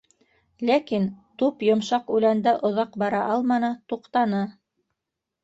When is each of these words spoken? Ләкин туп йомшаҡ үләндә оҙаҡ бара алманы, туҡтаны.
Ләкин 0.69 1.03
туп 1.41 1.61
йомшаҡ 1.67 2.09
үләндә 2.15 2.55
оҙаҡ 2.71 2.99
бара 3.05 3.21
алманы, 3.35 3.71
туҡтаны. 3.95 4.43